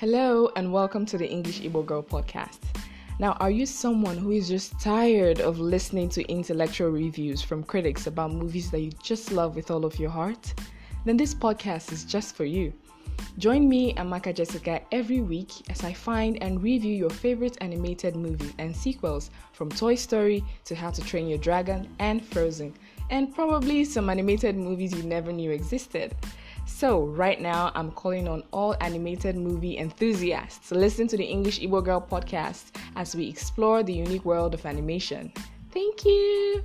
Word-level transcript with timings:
Hello, 0.00 0.48
and 0.54 0.72
welcome 0.72 1.04
to 1.06 1.18
the 1.18 1.28
English 1.28 1.60
Igbo 1.60 1.84
Girl 1.84 2.04
podcast. 2.04 2.60
Now, 3.18 3.32
are 3.40 3.50
you 3.50 3.66
someone 3.66 4.16
who 4.16 4.30
is 4.30 4.46
just 4.46 4.78
tired 4.78 5.40
of 5.40 5.58
listening 5.58 6.08
to 6.10 6.22
intellectual 6.30 6.90
reviews 6.90 7.42
from 7.42 7.64
critics 7.64 8.06
about 8.06 8.30
movies 8.30 8.70
that 8.70 8.78
you 8.78 8.92
just 9.02 9.32
love 9.32 9.56
with 9.56 9.72
all 9.72 9.84
of 9.84 9.98
your 9.98 10.10
heart? 10.10 10.54
Then 11.04 11.16
this 11.16 11.34
podcast 11.34 11.90
is 11.90 12.04
just 12.04 12.36
for 12.36 12.44
you. 12.44 12.72
Join 13.38 13.68
me, 13.68 13.92
Amaka 13.94 14.32
Jessica, 14.32 14.80
every 14.92 15.20
week 15.20 15.50
as 15.68 15.82
I 15.82 15.94
find 15.94 16.40
and 16.40 16.62
review 16.62 16.94
your 16.94 17.10
favorite 17.10 17.58
animated 17.60 18.14
movies 18.14 18.52
and 18.58 18.76
sequels 18.76 19.32
from 19.52 19.68
Toy 19.68 19.96
Story 19.96 20.44
to 20.66 20.76
How 20.76 20.92
to 20.92 21.02
Train 21.02 21.26
Your 21.26 21.38
Dragon 21.38 21.88
and 21.98 22.24
Frozen, 22.24 22.72
and 23.10 23.34
probably 23.34 23.84
some 23.84 24.10
animated 24.10 24.56
movies 24.56 24.94
you 24.94 25.02
never 25.02 25.32
knew 25.32 25.50
existed. 25.50 26.14
So, 26.68 27.06
right 27.06 27.40
now, 27.40 27.72
I'm 27.74 27.90
calling 27.90 28.28
on 28.28 28.44
all 28.52 28.76
animated 28.80 29.34
movie 29.36 29.78
enthusiasts 29.78 30.68
to 30.68 30.76
listen 30.76 31.08
to 31.08 31.16
the 31.16 31.24
English 31.24 31.58
Igbo 31.58 31.82
Girl 31.84 32.00
podcast 32.00 32.76
as 32.94 33.16
we 33.16 33.26
explore 33.26 33.82
the 33.82 33.94
unique 33.94 34.24
world 34.24 34.54
of 34.54 34.64
animation. 34.64 35.32
Thank 35.72 36.04
you! 36.04 36.62